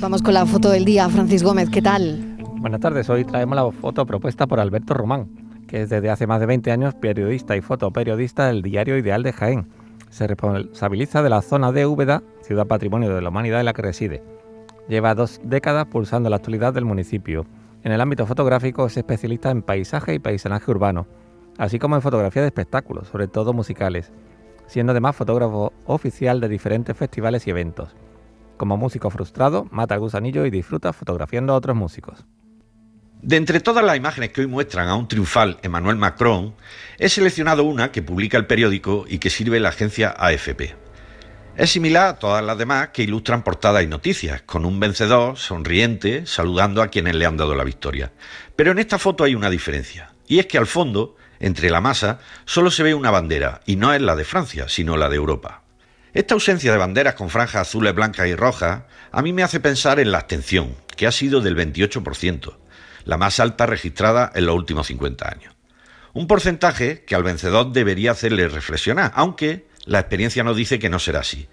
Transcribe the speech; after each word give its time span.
Vamos 0.00 0.22
con 0.22 0.32
la 0.32 0.46
foto 0.46 0.70
del 0.70 0.86
día. 0.86 1.10
Francis 1.10 1.42
Gómez, 1.42 1.68
¿qué 1.68 1.82
tal? 1.82 2.38
Buenas 2.56 2.80
tardes. 2.80 3.10
Hoy 3.10 3.26
traemos 3.26 3.54
la 3.54 3.70
foto 3.70 4.06
propuesta 4.06 4.46
por 4.46 4.58
Alberto 4.58 4.94
Román, 4.94 5.28
que 5.68 5.82
es 5.82 5.90
desde 5.90 6.08
hace 6.08 6.26
más 6.26 6.40
de 6.40 6.46
20 6.46 6.72
años 6.72 6.94
periodista 6.94 7.54
y 7.54 7.60
fotoperiodista 7.60 8.46
del 8.46 8.62
diario 8.62 8.96
Ideal 8.96 9.22
de 9.22 9.34
Jaén. 9.34 9.68
Se 10.08 10.26
responsabiliza 10.26 11.22
de 11.22 11.28
la 11.28 11.42
zona 11.42 11.70
de 11.70 11.84
Úbeda, 11.84 12.22
ciudad 12.40 12.66
patrimonio 12.66 13.14
de 13.14 13.20
la 13.20 13.28
humanidad 13.28 13.60
en 13.60 13.66
la 13.66 13.74
que 13.74 13.82
reside. 13.82 14.22
Lleva 14.88 15.14
dos 15.14 15.38
décadas 15.44 15.84
pulsando 15.84 16.30
la 16.30 16.36
actualidad 16.36 16.72
del 16.72 16.86
municipio. 16.86 17.44
En 17.82 17.92
el 17.92 18.00
ámbito 18.00 18.24
fotográfico 18.24 18.86
es 18.86 18.96
especialista 18.96 19.50
en 19.50 19.60
paisaje 19.60 20.14
y 20.14 20.18
paisanaje 20.18 20.70
urbano, 20.70 21.08
así 21.58 21.78
como 21.78 21.96
en 21.96 22.02
fotografía 22.02 22.40
de 22.40 22.48
espectáculos, 22.48 23.08
sobre 23.08 23.28
todo 23.28 23.52
musicales, 23.52 24.12
siendo 24.66 24.92
además 24.92 25.14
fotógrafo 25.14 25.74
oficial 25.84 26.40
de 26.40 26.48
diferentes 26.48 26.96
festivales 26.96 27.46
y 27.46 27.50
eventos. 27.50 27.94
Como 28.60 28.76
músico 28.76 29.08
frustrado, 29.08 29.66
mata 29.70 29.94
el 29.94 30.00
gusanillo 30.00 30.44
y 30.44 30.50
disfruta 30.50 30.92
fotografiando 30.92 31.54
a 31.54 31.56
otros 31.56 31.74
músicos. 31.74 32.26
De 33.22 33.36
entre 33.36 33.60
todas 33.60 33.82
las 33.82 33.96
imágenes 33.96 34.32
que 34.32 34.42
hoy 34.42 34.48
muestran 34.48 34.86
a 34.86 34.96
un 34.96 35.08
triunfal 35.08 35.56
Emmanuel 35.62 35.96
Macron, 35.96 36.54
he 36.98 37.08
seleccionado 37.08 37.64
una 37.64 37.90
que 37.90 38.02
publica 38.02 38.36
el 38.36 38.44
periódico 38.44 39.06
y 39.08 39.16
que 39.16 39.30
sirve 39.30 39.60
la 39.60 39.70
agencia 39.70 40.10
AFP. 40.10 40.76
Es 41.56 41.70
similar 41.70 42.06
a 42.08 42.18
todas 42.18 42.44
las 42.44 42.58
demás 42.58 42.88
que 42.88 43.02
ilustran 43.02 43.44
portadas 43.44 43.82
y 43.82 43.86
noticias, 43.86 44.42
con 44.42 44.66
un 44.66 44.78
vencedor 44.78 45.38
sonriente 45.38 46.26
saludando 46.26 46.82
a 46.82 46.88
quienes 46.88 47.14
le 47.14 47.24
han 47.24 47.38
dado 47.38 47.54
la 47.54 47.64
victoria. 47.64 48.12
Pero 48.56 48.72
en 48.72 48.78
esta 48.78 48.98
foto 48.98 49.24
hay 49.24 49.34
una 49.34 49.48
diferencia, 49.48 50.12
y 50.26 50.38
es 50.38 50.44
que 50.44 50.58
al 50.58 50.66
fondo, 50.66 51.16
entre 51.38 51.70
la 51.70 51.80
masa, 51.80 52.18
solo 52.44 52.70
se 52.70 52.82
ve 52.82 52.92
una 52.92 53.10
bandera, 53.10 53.62
y 53.64 53.76
no 53.76 53.94
es 53.94 54.02
la 54.02 54.16
de 54.16 54.24
Francia, 54.24 54.68
sino 54.68 54.98
la 54.98 55.08
de 55.08 55.16
Europa. 55.16 55.62
Esta 56.12 56.34
ausencia 56.34 56.72
de 56.72 56.78
banderas 56.78 57.14
con 57.14 57.30
franjas 57.30 57.68
azules, 57.68 57.94
blancas 57.94 58.26
y 58.26 58.34
rojas 58.34 58.82
a 59.12 59.22
mí 59.22 59.32
me 59.32 59.44
hace 59.44 59.60
pensar 59.60 60.00
en 60.00 60.10
la 60.10 60.18
abstención, 60.18 60.74
que 60.96 61.06
ha 61.06 61.12
sido 61.12 61.40
del 61.40 61.56
28%, 61.56 62.56
la 63.04 63.16
más 63.16 63.38
alta 63.38 63.66
registrada 63.66 64.32
en 64.34 64.46
los 64.46 64.56
últimos 64.56 64.88
50 64.88 65.28
años. 65.28 65.54
Un 66.12 66.26
porcentaje 66.26 67.04
que 67.04 67.14
al 67.14 67.22
vencedor 67.22 67.72
debería 67.72 68.10
hacerle 68.10 68.48
reflexionar, 68.48 69.12
aunque 69.14 69.68
la 69.84 70.00
experiencia 70.00 70.42
nos 70.42 70.56
dice 70.56 70.80
que 70.80 70.90
no 70.90 70.98
será 70.98 71.20
así. 71.20 71.48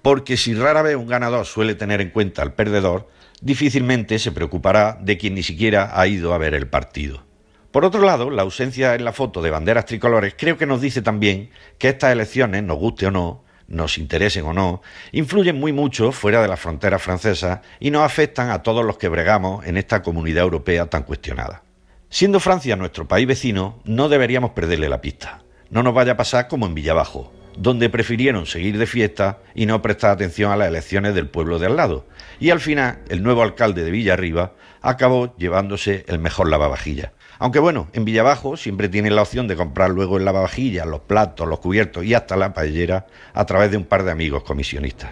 Porque 0.00 0.36
si 0.36 0.54
rara 0.54 0.82
vez 0.82 0.94
un 0.94 1.08
ganador 1.08 1.44
suele 1.44 1.74
tener 1.74 2.00
en 2.00 2.10
cuenta 2.10 2.42
al 2.42 2.54
perdedor, 2.54 3.08
difícilmente 3.40 4.20
se 4.20 4.30
preocupará 4.30 4.96
de 5.00 5.18
quien 5.18 5.34
ni 5.34 5.42
siquiera 5.42 5.90
ha 6.00 6.06
ido 6.06 6.32
a 6.32 6.38
ver 6.38 6.54
el 6.54 6.68
partido. 6.68 7.24
Por 7.72 7.84
otro 7.84 8.02
lado, 8.02 8.30
la 8.30 8.42
ausencia 8.42 8.94
en 8.94 9.04
la 9.04 9.12
foto 9.12 9.42
de 9.42 9.50
banderas 9.50 9.86
tricolores 9.86 10.34
creo 10.38 10.56
que 10.56 10.66
nos 10.66 10.80
dice 10.80 11.02
también 11.02 11.50
que 11.78 11.88
estas 11.88 12.12
elecciones, 12.12 12.62
nos 12.62 12.78
guste 12.78 13.06
o 13.06 13.10
no, 13.10 13.44
nos 13.68 13.98
interesen 13.98 14.44
o 14.46 14.52
no, 14.52 14.82
influyen 15.12 15.60
muy 15.60 15.72
mucho 15.72 16.10
fuera 16.10 16.42
de 16.42 16.48
las 16.48 16.58
fronteras 16.58 17.02
francesas 17.02 17.60
y 17.78 17.90
nos 17.90 18.02
afectan 18.02 18.50
a 18.50 18.62
todos 18.62 18.84
los 18.84 18.98
que 18.98 19.08
bregamos 19.08 19.64
en 19.66 19.76
esta 19.76 20.02
comunidad 20.02 20.44
europea 20.44 20.86
tan 20.86 21.04
cuestionada. 21.04 21.62
Siendo 22.10 22.40
Francia 22.40 22.74
nuestro 22.76 23.06
país 23.06 23.26
vecino, 23.26 23.80
no 23.84 24.08
deberíamos 24.08 24.52
perderle 24.52 24.88
la 24.88 25.02
pista. 25.02 25.42
No 25.70 25.82
nos 25.82 25.92
vaya 25.92 26.12
a 26.12 26.16
pasar 26.16 26.48
como 26.48 26.66
en 26.66 26.74
Villabajo, 26.74 27.30
donde 27.58 27.90
prefirieron 27.90 28.46
seguir 28.46 28.78
de 28.78 28.86
fiesta 28.86 29.38
y 29.54 29.66
no 29.66 29.82
prestar 29.82 30.12
atención 30.12 30.52
a 30.52 30.56
las 30.56 30.68
elecciones 30.68 31.14
del 31.14 31.28
pueblo 31.28 31.58
de 31.58 31.66
al 31.66 31.76
lado. 31.76 32.06
Y 32.38 32.50
al 32.50 32.60
final, 32.60 33.00
el 33.08 33.22
nuevo 33.22 33.42
alcalde 33.42 33.84
de 33.84 33.90
Villarriba 33.90 34.52
acabó 34.80 35.36
llevándose 35.36 36.04
el 36.06 36.20
mejor 36.20 36.48
lavavajilla. 36.48 37.12
Aunque 37.40 37.58
bueno, 37.58 37.88
en 37.92 38.04
Villabajo 38.04 38.56
siempre 38.56 38.88
tienen 38.88 39.16
la 39.16 39.22
opción 39.22 39.48
de 39.48 39.56
comprar 39.56 39.90
luego 39.90 40.16
el 40.16 40.24
lavavajillas, 40.24 40.86
los 40.86 41.00
platos, 41.00 41.48
los 41.48 41.58
cubiertos 41.58 42.04
y 42.04 42.14
hasta 42.14 42.36
la 42.36 42.52
paellera 42.52 43.06
a 43.32 43.44
través 43.44 43.70
de 43.70 43.76
un 43.76 43.84
par 43.84 44.04
de 44.04 44.12
amigos 44.12 44.44
comisionistas. 44.44 45.10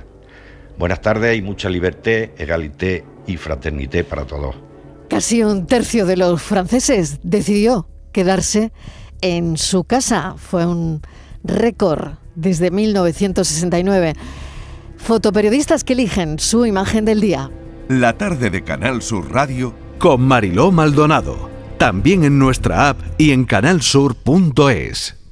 Buenas 0.79 1.01
tardes 1.01 1.37
y 1.37 1.43
mucha 1.43 1.69
liberté, 1.69 2.35
egalité 2.39 3.05
y 3.27 3.37
fraternité 3.37 4.05
para 4.05 4.25
todos. 4.25 4.57
Casi 5.09 5.43
un 5.43 5.67
tercio 5.67 6.05
de 6.05 6.17
los 6.17 6.43
franceses 6.43 7.19
decidió 7.23 7.89
quedarse 8.13 8.73
en 9.21 9.57
su 9.57 9.85
casa. 9.85 10.35
Fue 10.37 10.67
un 10.67 11.01
récord 11.45 12.17
desde 12.37 12.71
1969. 12.71 14.15
Fotoperiodistas 14.97 15.83
que 15.83 15.95
eligen 15.95 16.39
su 16.39 16.65
imagen 16.67 17.05
del 17.05 17.21
día. 17.21 17.51
La 17.89 18.17
tarde 18.17 18.51
de 18.51 18.63
Canal 18.63 19.03
Sur 19.03 19.33
Radio 19.33 19.75
con 19.99 20.23
Mariló 20.23 20.71
Maldonado. 20.71 21.51
También 21.79 22.25
en 22.25 22.39
nuestra 22.39 22.89
app 22.89 23.01
y 23.19 23.33
en 23.33 23.45
canalsur.es. 23.45 25.26